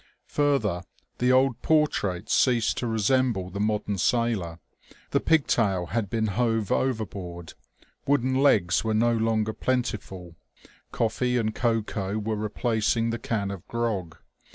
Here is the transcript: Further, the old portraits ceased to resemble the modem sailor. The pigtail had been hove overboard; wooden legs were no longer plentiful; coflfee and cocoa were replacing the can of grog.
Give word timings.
Further, 0.29 0.81
the 1.19 1.31
old 1.31 1.61
portraits 1.61 2.33
ceased 2.33 2.75
to 2.77 2.87
resemble 2.87 3.51
the 3.51 3.59
modem 3.59 3.99
sailor. 3.99 4.57
The 5.11 5.19
pigtail 5.19 5.85
had 5.91 6.09
been 6.09 6.25
hove 6.25 6.71
overboard; 6.71 7.53
wooden 8.07 8.33
legs 8.33 8.83
were 8.83 8.95
no 8.95 9.13
longer 9.15 9.53
plentiful; 9.53 10.35
coflfee 10.91 11.39
and 11.39 11.53
cocoa 11.53 12.17
were 12.17 12.35
replacing 12.35 13.11
the 13.11 13.19
can 13.19 13.51
of 13.51 13.67
grog. 13.67 14.17